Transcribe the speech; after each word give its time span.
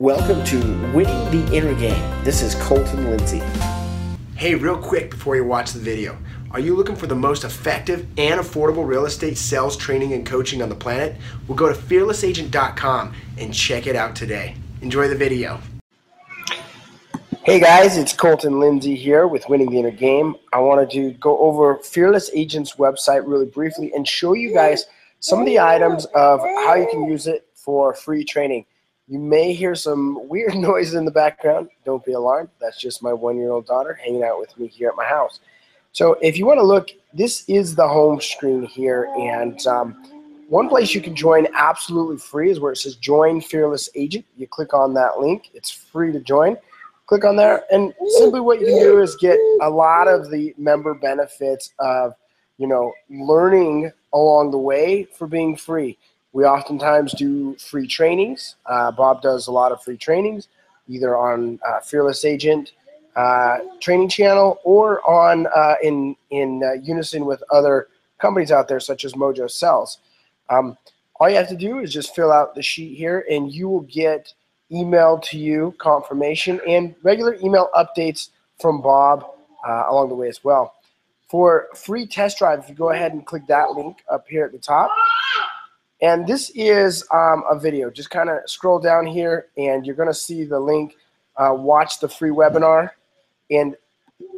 Welcome 0.00 0.42
to 0.44 0.56
Winning 0.94 1.30
the 1.30 1.54
Inner 1.54 1.74
Game. 1.74 2.24
This 2.24 2.40
is 2.40 2.54
Colton 2.54 3.10
Lindsay. 3.10 3.42
Hey, 4.34 4.54
real 4.54 4.78
quick 4.78 5.10
before 5.10 5.36
you 5.36 5.44
watch 5.44 5.72
the 5.72 5.78
video, 5.78 6.16
are 6.52 6.58
you 6.58 6.74
looking 6.74 6.96
for 6.96 7.06
the 7.06 7.14
most 7.14 7.44
effective 7.44 8.06
and 8.16 8.40
affordable 8.40 8.86
real 8.86 9.04
estate 9.04 9.36
sales 9.36 9.76
training 9.76 10.14
and 10.14 10.24
coaching 10.24 10.62
on 10.62 10.70
the 10.70 10.74
planet? 10.74 11.16
Well, 11.46 11.54
go 11.54 11.68
to 11.68 11.78
fearlessagent.com 11.78 13.14
and 13.36 13.52
check 13.52 13.86
it 13.86 13.94
out 13.94 14.16
today. 14.16 14.56
Enjoy 14.80 15.06
the 15.06 15.14
video. 15.14 15.60
Hey 17.42 17.60
guys, 17.60 17.98
it's 17.98 18.14
Colton 18.14 18.58
Lindsay 18.58 18.96
here 18.96 19.26
with 19.26 19.46
Winning 19.50 19.70
the 19.70 19.80
Inner 19.80 19.90
Game. 19.90 20.34
I 20.54 20.60
wanted 20.60 20.88
to 20.92 21.10
go 21.12 21.38
over 21.40 21.76
Fearless 21.76 22.30
Agent's 22.32 22.76
website 22.76 23.28
really 23.28 23.44
briefly 23.44 23.92
and 23.94 24.08
show 24.08 24.32
you 24.32 24.54
guys 24.54 24.86
some 25.18 25.40
of 25.40 25.44
the 25.44 25.60
items 25.60 26.06
of 26.14 26.40
how 26.40 26.74
you 26.74 26.88
can 26.90 27.04
use 27.04 27.26
it 27.26 27.46
for 27.54 27.92
free 27.92 28.24
training. 28.24 28.64
You 29.10 29.18
may 29.18 29.52
hear 29.52 29.74
some 29.74 30.28
weird 30.28 30.54
noises 30.68 30.94
in 30.94 31.04
the 31.04 31.10
background. 31.10 31.68
Don't 31.84 32.04
be 32.04 32.12
alarmed. 32.12 32.48
That's 32.60 32.80
just 32.80 33.02
my 33.02 33.12
one 33.12 33.36
year 33.36 33.50
old 33.50 33.66
daughter 33.66 33.92
hanging 33.92 34.22
out 34.22 34.38
with 34.38 34.56
me 34.56 34.68
here 34.68 34.88
at 34.88 34.96
my 34.96 35.04
house. 35.04 35.40
So, 35.92 36.12
if 36.22 36.38
you 36.38 36.46
want 36.46 36.58
to 36.58 36.64
look, 36.64 36.90
this 37.12 37.44
is 37.48 37.74
the 37.74 37.86
home 37.86 38.20
screen 38.20 38.62
here. 38.62 39.12
And 39.18 39.66
um, 39.66 39.94
one 40.48 40.68
place 40.68 40.94
you 40.94 41.00
can 41.00 41.16
join 41.16 41.48
absolutely 41.54 42.18
free 42.18 42.50
is 42.50 42.60
where 42.60 42.70
it 42.70 42.76
says 42.76 42.94
Join 42.94 43.40
Fearless 43.40 43.90
Agent. 43.96 44.24
You 44.36 44.46
click 44.46 44.72
on 44.72 44.94
that 44.94 45.18
link, 45.18 45.50
it's 45.54 45.70
free 45.70 46.12
to 46.12 46.20
join. 46.20 46.56
Click 47.06 47.24
on 47.24 47.34
there, 47.34 47.64
and 47.72 47.92
simply 48.18 48.38
what 48.38 48.60
you 48.60 48.66
can 48.66 48.78
do 48.78 49.02
is 49.02 49.16
get 49.16 49.36
a 49.62 49.68
lot 49.68 50.06
of 50.06 50.30
the 50.30 50.54
member 50.56 50.94
benefits 50.94 51.72
of 51.80 52.14
you 52.58 52.68
know 52.68 52.92
learning 53.08 53.90
along 54.12 54.52
the 54.52 54.58
way 54.58 55.08
for 55.18 55.26
being 55.26 55.56
free. 55.56 55.98
We 56.32 56.44
oftentimes 56.44 57.12
do 57.14 57.56
free 57.56 57.86
trainings. 57.86 58.56
Uh, 58.66 58.92
Bob 58.92 59.20
does 59.22 59.48
a 59.48 59.52
lot 59.52 59.72
of 59.72 59.82
free 59.82 59.96
trainings, 59.96 60.48
either 60.88 61.16
on 61.16 61.58
uh, 61.66 61.80
Fearless 61.80 62.24
Agent 62.24 62.72
uh, 63.16 63.58
training 63.80 64.08
channel 64.08 64.60
or 64.64 65.06
on 65.08 65.46
uh, 65.48 65.74
in 65.82 66.16
in 66.30 66.62
uh, 66.64 66.74
unison 66.82 67.26
with 67.26 67.42
other 67.50 67.88
companies 68.18 68.52
out 68.52 68.68
there, 68.68 68.80
such 68.80 69.04
as 69.04 69.14
Mojo 69.14 69.50
Sells. 69.50 69.98
Um, 70.48 70.76
all 71.18 71.28
you 71.28 71.36
have 71.36 71.48
to 71.48 71.56
do 71.56 71.80
is 71.80 71.92
just 71.92 72.14
fill 72.14 72.32
out 72.32 72.54
the 72.54 72.62
sheet 72.62 72.96
here, 72.96 73.26
and 73.30 73.52
you 73.52 73.68
will 73.68 73.82
get 73.82 74.32
emailed 74.70 75.22
to 75.22 75.38
you 75.38 75.74
confirmation 75.78 76.60
and 76.66 76.94
regular 77.02 77.34
email 77.42 77.68
updates 77.74 78.30
from 78.60 78.80
Bob 78.80 79.26
uh, 79.68 79.84
along 79.88 80.08
the 80.08 80.14
way 80.14 80.28
as 80.28 80.44
well. 80.44 80.74
For 81.28 81.68
free 81.74 82.06
test 82.06 82.38
drive, 82.38 82.60
if 82.60 82.68
you 82.68 82.74
go 82.74 82.90
ahead 82.90 83.12
and 83.12 83.26
click 83.26 83.46
that 83.48 83.72
link 83.72 83.98
up 84.10 84.26
here 84.28 84.44
at 84.44 84.52
the 84.52 84.58
top, 84.58 84.90
and 86.02 86.26
this 86.26 86.50
is 86.54 87.06
um, 87.12 87.44
a 87.50 87.58
video. 87.58 87.90
Just 87.90 88.10
kind 88.10 88.30
of 88.30 88.38
scroll 88.46 88.78
down 88.78 89.06
here 89.06 89.46
and 89.56 89.84
you're 89.84 89.96
going 89.96 90.08
to 90.08 90.14
see 90.14 90.44
the 90.44 90.58
link, 90.58 90.96
uh, 91.36 91.52
watch 91.54 92.00
the 92.00 92.08
free 92.08 92.30
webinar. 92.30 92.90
And 93.50 93.76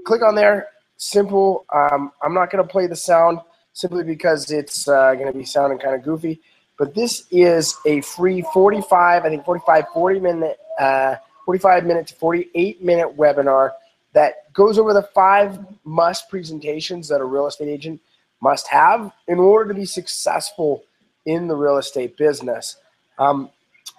click 0.05 0.23
on 0.23 0.35
there. 0.35 0.69
Simple. 0.97 1.65
Um, 1.73 2.13
I'm 2.23 2.35
not 2.35 2.51
going 2.51 2.65
to 2.65 2.71
play 2.71 2.87
the 2.87 2.97
sound 2.97 3.39
simply 3.73 4.05
because 4.05 4.51
it's 4.51 4.89
uh, 4.89 5.15
going 5.15 5.33
to 5.33 5.39
be 5.39 5.45
sounding 5.45 5.79
kind 5.79 5.95
of 5.95 6.03
goofy. 6.03 6.41
But 6.79 6.95
this 6.95 7.27
is 7.31 7.77
a 7.87 8.01
free 8.01 8.43
45, 8.53 9.25
I 9.25 9.29
think 9.29 9.45
45, 9.45 9.85
40 9.93 10.21
minute, 10.21 10.59
uh, 10.81 11.17
45 11.45 11.85
minute 11.85 12.07
to 12.09 12.15
48 12.15 12.83
minute 12.83 13.17
webinar 13.17 13.71
that 14.15 14.53
goes 14.53 14.79
over 14.79 14.93
the 14.93 15.03
five 15.15 15.59
must 15.85 16.29
presentations 16.29 17.09
that 17.09 17.21
a 17.21 17.25
real 17.25 17.47
estate 17.47 17.69
agent 17.69 18.01
must 18.41 18.67
have 18.69 19.13
in 19.29 19.39
order 19.39 19.73
to 19.73 19.79
be 19.79 19.85
successful 19.85 20.85
in 21.27 21.49
the 21.49 21.55
real 21.55 21.79
estate 21.79 22.17
business. 22.17 22.77
Um, 23.19 23.51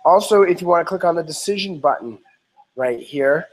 also, 0.06 0.42
if 0.42 0.62
you 0.62 0.68
want 0.68 0.82
to 0.82 0.90
click 0.90 1.04
on 1.04 1.16
the 1.16 1.24
decision 1.24 1.80
button 1.80 2.20
right 2.76 3.00
here, 3.00 3.48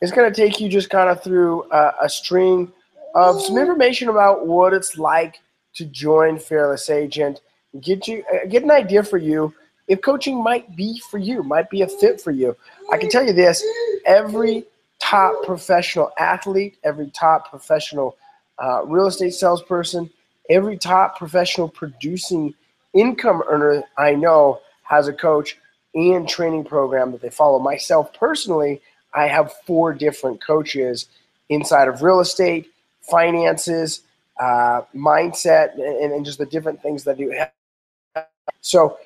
it's 0.00 0.12
going 0.12 0.32
to 0.32 0.36
take 0.36 0.60
you 0.60 0.68
just 0.68 0.90
kind 0.90 1.08
of 1.08 1.22
through 1.22 1.70
a, 1.72 1.94
a 2.02 2.08
string 2.08 2.72
of 3.14 3.40
some 3.40 3.56
information 3.58 4.08
about 4.08 4.46
what 4.46 4.72
it's 4.72 4.98
like 4.98 5.40
to 5.74 5.84
join 5.86 6.38
Fearless 6.38 6.90
Agent, 6.90 7.40
get 7.80 8.06
you 8.06 8.22
uh, 8.32 8.46
get 8.46 8.62
an 8.62 8.70
idea 8.70 9.02
for 9.02 9.18
you 9.18 9.54
if 9.88 10.00
coaching 10.02 10.42
might 10.42 10.74
be 10.74 11.00
for 11.10 11.18
you, 11.18 11.42
might 11.42 11.70
be 11.70 11.82
a 11.82 11.88
fit 11.88 12.20
for 12.20 12.30
you. 12.30 12.56
I 12.92 12.98
can 12.98 13.08
tell 13.08 13.24
you 13.24 13.32
this: 13.32 13.64
every 14.04 14.64
top 14.98 15.44
professional 15.44 16.10
athlete, 16.18 16.76
every 16.84 17.10
top 17.10 17.50
professional 17.50 18.16
uh, 18.58 18.84
real 18.84 19.06
estate 19.06 19.34
salesperson, 19.34 20.10
every 20.50 20.76
top 20.76 21.18
professional 21.18 21.68
producing 21.68 22.54
income 22.96 23.42
earner 23.48 23.84
I 23.98 24.14
know 24.14 24.60
has 24.82 25.08
a 25.08 25.12
coach 25.12 25.58
and 25.94 26.28
training 26.28 26.64
program 26.64 27.12
that 27.12 27.20
they 27.20 27.30
follow. 27.30 27.58
Myself 27.58 28.12
personally, 28.14 28.80
I 29.14 29.26
have 29.26 29.52
four 29.66 29.94
different 29.94 30.44
coaches 30.44 31.08
inside 31.48 31.88
of 31.88 32.02
real 32.02 32.20
estate, 32.20 32.68
finances, 33.00 34.02
uh, 34.40 34.82
mindset, 34.94 35.74
and, 35.74 36.12
and 36.12 36.24
just 36.24 36.38
the 36.38 36.46
different 36.46 36.82
things 36.82 37.04
that 37.04 37.18
you 37.18 37.30
have. 37.30 38.26
So 38.60 38.98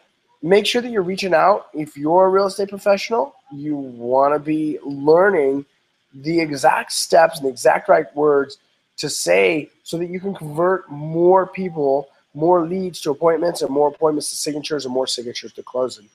make 0.43 0.67
sure 0.67 0.83
that 0.83 0.91
you're 0.91 1.03
reaching 1.03 1.35
out. 1.35 1.69
If 1.75 1.97
you're 1.97 2.27
a 2.27 2.29
real 2.29 2.47
estate 2.47 2.71
professional, 2.71 3.35
you 3.53 3.77
want 3.77 4.35
to 4.35 4.39
be 4.39 4.79
learning 4.85 5.67
the 6.13 6.41
exact 6.41 6.93
steps 6.93 7.39
and 7.39 7.47
the 7.47 7.51
exact 7.51 7.89
right 7.89 8.07
words 8.17 8.59
to 8.97 9.09
say 9.09 9.71
so 9.85 9.97
that 9.99 10.09
you 10.09 10.19
can 10.19 10.35
convert 10.35 10.91
more 10.91 11.47
people 11.47 12.09
more 12.35 12.67
leads 12.67 13.01
to 13.01 13.11
appointments 13.11 13.63
and 13.63 13.71
more 13.71 13.89
appointments 13.89 14.31
to 14.31 14.37
signatures 14.37 14.85
and 14.85 14.95
more 14.95 15.07
signatures 15.07 15.53
to 15.55 15.63
closing. 15.63 16.09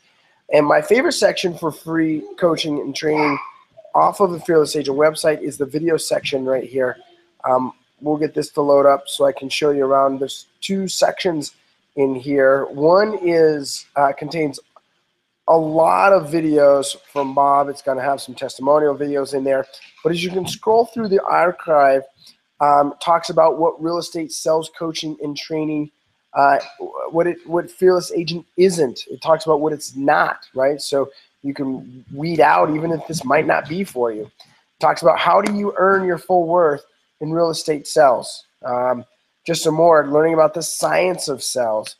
And 0.53 0.66
my 0.66 0.81
favorite 0.81 1.14
section 1.14 1.58
for 1.58 1.72
free 1.72 2.24
coaching 2.38 2.80
and 2.80 2.96
training 2.96 3.38
off 3.94 4.20
of 4.20 4.31
the 4.31 4.40
Fearless 4.40 4.76
Agent 4.76 4.98
website 4.98 5.42
is 5.42 5.58
the 5.58 5.66
video 5.66 5.98
section 5.98 6.46
right 6.46 6.64
here. 6.64 6.98
Um, 7.50 7.74
we'll 8.02 8.18
get 8.18 8.34
this 8.34 8.50
to 8.52 8.62
load 8.62 8.86
up 8.86 9.08
so 9.08 9.26
I 9.26 9.31
can 9.31 9.50
show 9.50 9.72
you 9.72 9.86
around. 9.86 10.20
There's 10.20 10.48
two 10.62 10.88
sections 10.88 11.56
in 11.96 12.16
here. 12.16 12.66
One 12.66 13.18
is 13.22 13.86
uh, 13.96 14.12
contains 14.14 14.59
a 15.47 15.58
lot 15.58 16.12
of 16.12 16.30
videos 16.30 16.96
from 17.12 17.34
Bob. 17.34 17.70
It's 17.70 17.82
going 17.82 17.97
to 17.97 18.03
have 18.03 18.22
some 18.22 18.36
testimonial 18.36 18.96
videos 18.96 19.34
in 19.34 19.44
there. 19.44 19.66
But 20.03 20.12
as 20.12 20.24
you 20.24 20.32
can 20.32 20.47
scroll 20.47 20.86
through 20.86 21.09
the 21.09 21.24
archive, 21.24 22.02
um, 22.62 22.94
talks 23.02 23.30
about 23.30 23.59
what 23.59 23.82
real 23.82 23.97
estate 23.97 24.32
sales 24.32 24.72
coaching 24.78 25.18
and 25.22 25.38
training 25.38 25.92
uh, 26.35 26.59
what 27.12 27.28
it 27.28 27.38
what 27.47 27.72
fearless 27.72 28.12
agent 28.12 28.46
isn't. 28.57 29.06
It 29.09 29.22
talks 29.22 29.46
about 29.46 29.62
what 29.62 29.73
it's 29.73 29.96
not, 29.96 30.46
right? 30.53 30.81
So 30.81 31.09
you 31.44 31.53
can 31.53 32.03
weed 32.13 32.40
out 32.41 32.75
even 32.75 32.91
if 32.91 33.07
this 33.07 33.23
might 33.23 33.47
not 33.47 33.69
be 33.69 33.84
for 33.84 34.12
you. 34.12 34.23
It 34.23 34.79
talks 34.81 35.01
about 35.01 35.18
how 35.18 35.41
do 35.41 35.53
you 35.56 35.73
earn 35.78 36.06
your 36.06 36.18
full 36.18 36.46
worth 36.47 36.85
in 37.22 37.31
real 37.31 37.50
estate 37.50 37.88
sales. 37.88 38.46
Um, 38.66 39.06
just 39.46 39.63
some 39.63 39.75
more 39.75 40.07
learning 40.07 40.34
about 40.34 40.53
the 40.53 40.63
science 40.63 41.28
of 41.28 41.41
sales. 41.41 41.96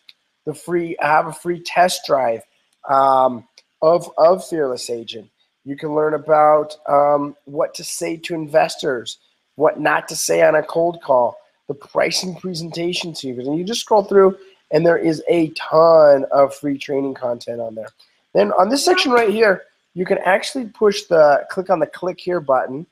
The 0.46 0.54
free 0.54 0.98
I 1.00 1.08
have 1.08 1.28
a 1.28 1.34
free 1.34 1.62
test 1.62 2.02
drive 2.06 2.42
um, 2.90 3.48
of 3.82 4.10
of 4.18 4.46
fearless 4.46 4.90
agent. 4.90 5.30
You 5.64 5.78
can 5.78 5.96
learn 5.96 6.14
about 6.14 6.76
um, 6.90 7.36
what 7.46 7.74
to 7.76 7.84
say 7.84 8.18
to 8.18 8.36
investors, 8.36 9.18
what 9.56 9.80
not 9.80 10.08
to 10.10 10.16
say 10.16 10.44
on 10.44 10.56
a 10.56 10.62
cold 10.62 11.02
call 11.02 11.38
the 11.68 11.74
pricing 11.74 12.36
presentation 12.36 13.16
series. 13.16 13.48
And 13.48 13.58
you 13.58 13.64
just 13.64 13.82
scroll 13.82 14.04
through, 14.04 14.38
and 14.72 14.86
there 14.86 14.98
is 14.98 15.24
a 15.28 15.50
ton 15.50 16.26
of 16.32 16.54
free 16.56 16.78
training 16.78 17.14
content 17.14 17.62
on 17.62 17.76
there. 17.76 17.90
Then 18.34 18.52
on 18.54 18.70
this 18.70 18.84
section 18.84 19.12
right 19.12 19.30
here, 19.30 19.64
you 19.94 20.06
can 20.06 20.18
actually 20.20 20.66
push 20.66 21.04
the 21.04 21.46
click 21.50 21.70
on 21.70 21.80
the 21.80 21.88
click 21.88 22.20
here 22.20 22.42
button. 22.42 22.86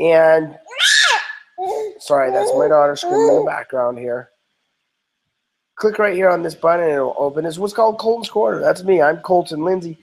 And 0.00 0.58
sorry, 2.00 2.30
that's 2.30 2.52
my 2.54 2.68
daughter 2.68 2.96
screaming 2.96 3.28
in 3.28 3.36
the 3.36 3.44
background 3.46 3.98
here. 3.98 4.30
Click 5.76 5.98
right 5.98 6.14
here 6.14 6.28
on 6.28 6.42
this 6.42 6.54
button 6.54 6.84
and 6.84 6.94
it'll 6.94 7.14
open. 7.18 7.44
It's 7.44 7.58
what's 7.58 7.72
called 7.72 7.98
Colton's 7.98 8.30
Corner. 8.30 8.60
That's 8.60 8.82
me. 8.82 9.00
I'm 9.00 9.18
Colton 9.18 9.62
Lindsay. 9.62 9.98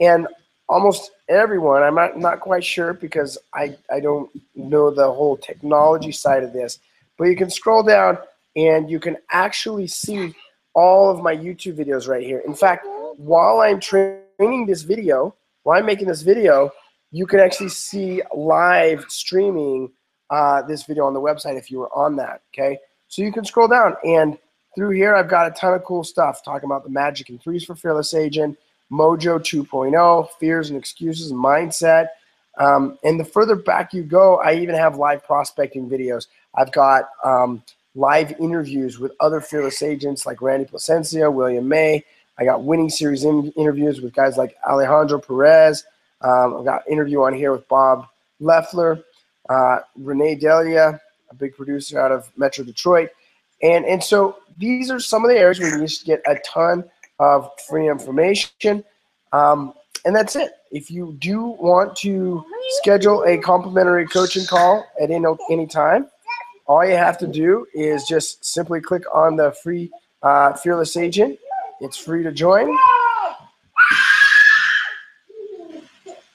And 0.00 0.26
almost 0.68 1.12
everyone, 1.28 1.82
I'm 1.82 1.94
not, 1.94 2.18
not 2.18 2.40
quite 2.40 2.64
sure 2.64 2.92
because 2.94 3.38
I, 3.54 3.76
I 3.90 4.00
don't 4.00 4.30
know 4.54 4.90
the 4.90 5.10
whole 5.10 5.36
technology 5.36 6.12
side 6.12 6.42
of 6.42 6.52
this, 6.52 6.78
but 7.18 7.24
you 7.24 7.36
can 7.36 7.50
scroll 7.50 7.82
down 7.82 8.18
and 8.56 8.90
you 8.90 8.98
can 8.98 9.16
actually 9.30 9.86
see 9.86 10.34
all 10.74 11.10
of 11.10 11.22
my 11.22 11.36
YouTube 11.36 11.76
videos 11.76 12.08
right 12.08 12.22
here. 12.22 12.38
In 12.46 12.54
fact, 12.54 12.86
while 13.16 13.60
I'm 13.60 13.80
training 13.80 14.66
this 14.66 14.82
video, 14.82 15.34
while 15.64 15.78
I'm 15.78 15.86
making 15.86 16.08
this 16.08 16.22
video, 16.22 16.70
you 17.10 17.26
can 17.26 17.40
actually 17.40 17.70
see 17.70 18.22
live 18.34 19.04
streaming 19.08 19.90
uh, 20.30 20.62
this 20.62 20.84
video 20.84 21.04
on 21.04 21.14
the 21.14 21.20
website 21.20 21.58
if 21.58 21.70
you 21.70 21.78
were 21.78 21.94
on 21.96 22.16
that, 22.16 22.42
okay? 22.54 22.78
So 23.08 23.22
you 23.22 23.32
can 23.32 23.44
scroll 23.44 23.68
down 23.68 23.96
and 24.04 24.38
through 24.78 24.90
here, 24.90 25.16
I've 25.16 25.28
got 25.28 25.48
a 25.48 25.50
ton 25.50 25.74
of 25.74 25.82
cool 25.82 26.04
stuff 26.04 26.44
talking 26.44 26.66
about 26.66 26.84
the 26.84 26.90
magic 26.90 27.30
and 27.30 27.42
threes 27.42 27.64
for 27.64 27.74
Fearless 27.74 28.14
Agent, 28.14 28.56
Mojo 28.92 29.40
2.0, 29.40 30.28
fears 30.38 30.70
and 30.70 30.78
excuses 30.78 31.32
mindset. 31.32 32.08
Um, 32.58 32.96
and 33.02 33.18
the 33.18 33.24
further 33.24 33.56
back 33.56 33.92
you 33.92 34.04
go, 34.04 34.36
I 34.36 34.54
even 34.54 34.76
have 34.76 34.96
live 34.96 35.24
prospecting 35.24 35.90
videos. 35.90 36.28
I've 36.58 36.72
got 36.72 37.08
um, 37.24 37.62
live 37.94 38.32
interviews 38.40 38.98
with 38.98 39.12
other 39.20 39.40
fearless 39.40 39.82
agents 39.82 40.26
like 40.26 40.42
Randy 40.42 40.66
Placencia, 40.66 41.32
William 41.32 41.66
May, 41.68 42.04
I 42.38 42.44
got 42.44 42.62
winning 42.62 42.88
series 42.88 43.24
in- 43.24 43.52
interviews 43.56 44.00
with 44.00 44.14
guys 44.14 44.36
like 44.36 44.56
Alejandro 44.66 45.18
Perez. 45.18 45.84
Um, 46.20 46.58
I've 46.58 46.64
got 46.64 46.88
interview 46.88 47.22
on 47.22 47.34
here 47.34 47.52
with 47.52 47.66
Bob 47.68 48.06
Leffler, 48.40 49.02
uh, 49.48 49.78
Renee 49.96 50.36
Delia, 50.36 51.00
a 51.30 51.34
big 51.34 51.56
producer 51.56 51.98
out 52.00 52.12
of 52.12 52.30
Metro 52.36 52.64
Detroit. 52.64 53.10
And, 53.62 53.84
and 53.84 54.02
so 54.02 54.36
these 54.56 54.90
are 54.90 55.00
some 55.00 55.24
of 55.24 55.30
the 55.30 55.36
areas 55.36 55.58
where 55.58 55.74
you 55.74 55.80
just 55.80 56.04
get 56.04 56.22
a 56.26 56.36
ton 56.46 56.84
of 57.18 57.50
free 57.68 57.88
information. 57.88 58.84
Um, 59.32 59.74
and 60.04 60.14
that's 60.14 60.36
it. 60.36 60.52
If 60.70 60.90
you 60.90 61.16
do 61.18 61.42
want 61.42 61.96
to 61.96 62.44
schedule 62.80 63.24
a 63.24 63.36
complimentary 63.38 64.06
coaching 64.06 64.46
call 64.46 64.86
at 65.02 65.10
any, 65.10 65.26
any 65.50 65.66
time, 65.66 66.06
all 66.68 66.86
you 66.86 66.94
have 66.94 67.18
to 67.18 67.26
do 67.26 67.66
is 67.74 68.04
just 68.04 68.44
simply 68.44 68.80
click 68.80 69.02
on 69.12 69.36
the 69.36 69.52
free 69.62 69.90
uh, 70.22 70.52
Fearless 70.52 70.96
Agent. 70.96 71.38
It's 71.80 71.96
free 71.96 72.22
to 72.22 72.30
join. 72.30 72.76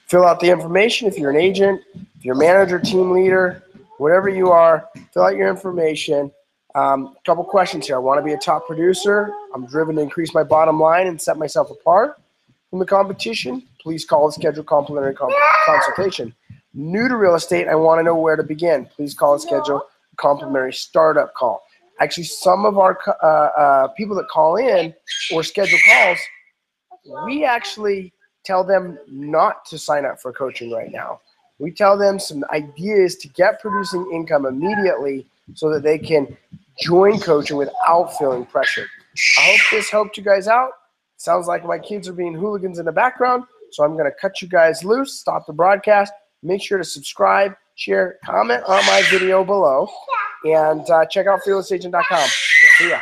Fill 0.06 0.26
out 0.26 0.40
the 0.40 0.50
information 0.50 1.08
if 1.08 1.18
you're 1.18 1.30
an 1.30 1.36
agent, 1.36 1.80
if 2.16 2.24
you're 2.24 2.34
a 2.34 2.38
manager, 2.38 2.78
team 2.78 3.12
leader, 3.12 3.62
whatever 3.98 4.28
you 4.28 4.50
are, 4.50 4.88
fill 5.12 5.24
out 5.24 5.36
your 5.36 5.48
information. 5.48 6.30
A 6.74 6.80
um, 6.80 7.14
couple 7.24 7.44
questions 7.44 7.86
here. 7.86 7.96
I 7.96 8.00
want 8.00 8.18
to 8.18 8.24
be 8.24 8.32
a 8.32 8.38
top 8.38 8.66
producer. 8.66 9.32
I'm 9.54 9.66
driven 9.66 9.94
to 9.96 10.02
increase 10.02 10.34
my 10.34 10.42
bottom 10.42 10.80
line 10.80 11.06
and 11.06 11.20
set 11.20 11.38
myself 11.38 11.70
apart 11.70 12.20
from 12.70 12.80
the 12.80 12.86
competition. 12.86 13.62
Please 13.80 14.04
call 14.04 14.24
and 14.24 14.34
schedule 14.34 14.64
complimentary 14.64 15.14
consultation. 15.64 16.34
New 16.74 17.06
to 17.06 17.16
real 17.16 17.36
estate, 17.36 17.68
I 17.68 17.76
want 17.76 18.00
to 18.00 18.02
know 18.02 18.16
where 18.16 18.34
to 18.34 18.42
begin. 18.42 18.86
Please 18.86 19.14
call 19.14 19.34
and 19.34 19.42
schedule 19.42 19.86
complimentary 20.16 20.72
startup 20.72 21.34
call. 21.34 21.62
Actually, 22.00 22.24
some 22.24 22.66
of 22.66 22.76
our 22.76 22.98
uh, 23.22 23.26
uh, 23.26 23.88
people 23.88 24.16
that 24.16 24.28
call 24.28 24.56
in 24.56 24.92
or 25.32 25.42
schedule 25.42 25.78
calls, 25.86 26.18
we 27.24 27.44
actually 27.44 28.12
tell 28.44 28.64
them 28.64 28.98
not 29.08 29.64
to 29.66 29.78
sign 29.78 30.04
up 30.04 30.20
for 30.20 30.32
coaching 30.32 30.72
right 30.72 30.90
now. 30.90 31.20
We 31.58 31.70
tell 31.70 31.96
them 31.96 32.18
some 32.18 32.44
ideas 32.50 33.16
to 33.16 33.28
get 33.28 33.60
producing 33.60 34.10
income 34.12 34.44
immediately 34.44 35.26
so 35.54 35.70
that 35.70 35.82
they 35.82 35.98
can 35.98 36.36
join 36.80 37.20
coaching 37.20 37.56
without 37.56 38.16
feeling 38.18 38.44
pressured. 38.44 38.88
I 39.38 39.42
hope 39.42 39.60
this 39.70 39.90
helped 39.90 40.16
you 40.16 40.24
guys 40.24 40.48
out. 40.48 40.70
Sounds 41.16 41.46
like 41.46 41.64
my 41.64 41.78
kids 41.78 42.08
are 42.08 42.12
being 42.12 42.34
hooligans 42.34 42.78
in 42.78 42.84
the 42.84 42.92
background, 42.92 43.44
so 43.70 43.84
I'm 43.84 43.92
going 43.92 44.10
to 44.10 44.16
cut 44.20 44.42
you 44.42 44.48
guys 44.48 44.84
loose, 44.84 45.14
stop 45.20 45.46
the 45.46 45.52
broadcast. 45.52 46.12
Make 46.42 46.60
sure 46.60 46.76
to 46.76 46.84
subscribe, 46.84 47.54
share, 47.74 48.18
comment 48.24 48.62
on 48.64 48.84
my 48.86 49.02
video 49.10 49.44
below, 49.44 49.88
and 50.44 50.88
uh, 50.90 51.04
check 51.06 51.26
out 51.26 51.40
fearlessagent.com. 51.46 52.28
See 52.78 52.90
ya. 52.90 53.00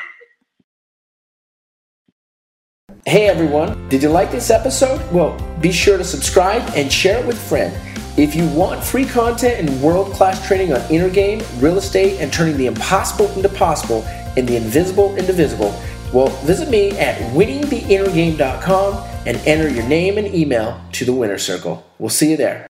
Hey 3.05 3.27
everyone, 3.27 3.89
did 3.89 4.03
you 4.03 4.11
like 4.11 4.31
this 4.31 4.51
episode? 4.51 5.01
Well, 5.11 5.37
be 5.61 5.73
sure 5.73 5.99
to 5.99 6.05
subscribe 6.05 6.63
and 6.77 6.93
share 6.93 7.19
it 7.19 7.27
with 7.27 7.37
a 7.37 7.49
friend. 7.49 7.77
If 8.17 8.37
you 8.37 8.47
want 8.49 8.85
free 8.85 9.07
content 9.07 9.59
and 9.59 9.83
world 9.83 10.13
class 10.13 10.47
training 10.47 10.73
on 10.73 10.81
inner 10.91 11.09
game, 11.09 11.43
real 11.59 11.79
estate, 11.79 12.21
and 12.21 12.33
turning 12.33 12.57
the 12.57 12.67
impossible 12.67 13.27
into 13.33 13.49
possible 13.49 14.03
and 14.37 14.47
the 14.47 14.57
invisible 14.57 15.17
into 15.17 15.33
visible, 15.33 15.75
well, 16.13 16.29
visit 16.45 16.69
me 16.69 16.91
at 16.99 17.17
winningtheinnergame.com 17.33 18.95
and 19.27 19.37
enter 19.47 19.69
your 19.69 19.85
name 19.89 20.19
and 20.19 20.33
email 20.35 20.79
to 20.93 21.05
the 21.07 21.13
winner 21.13 21.39
circle. 21.39 21.85
We'll 21.99 22.11
see 22.11 22.31
you 22.31 22.37
there. 22.37 22.61